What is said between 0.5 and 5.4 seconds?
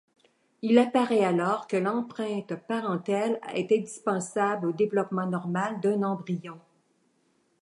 Il apparaît alors que l'empreinte parentale est indispensable au développement